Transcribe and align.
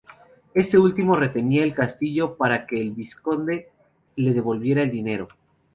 Este 0.55 0.79
último 0.79 1.15
retenía 1.15 1.63
el 1.63 1.75
castillo 1.75 2.35
para 2.35 2.65
que 2.65 2.81
el 2.81 2.91
vizconde 2.93 3.69
le 4.15 4.33
devolviera 4.33 4.81
el 4.81 4.89
dinero. 4.89 5.27